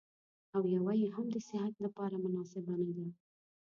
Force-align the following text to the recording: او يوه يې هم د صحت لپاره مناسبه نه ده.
او 0.55 0.61
يوه 0.73 0.93
يې 1.01 1.07
هم 1.15 1.25
د 1.35 1.37
صحت 1.49 1.75
لپاره 1.85 2.15
مناسبه 2.25 2.73
نه 2.81 2.89
ده. 2.97 3.07